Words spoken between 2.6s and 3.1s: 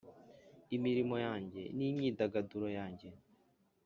yanjye,